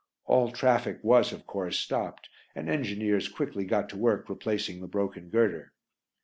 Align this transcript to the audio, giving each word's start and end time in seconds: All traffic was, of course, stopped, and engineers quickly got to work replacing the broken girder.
All 0.25 0.49
traffic 0.51 0.97
was, 1.03 1.31
of 1.31 1.45
course, 1.45 1.77
stopped, 1.77 2.27
and 2.55 2.67
engineers 2.67 3.27
quickly 3.29 3.65
got 3.65 3.87
to 3.89 3.99
work 3.99 4.29
replacing 4.29 4.81
the 4.81 4.87
broken 4.87 5.29
girder. 5.29 5.73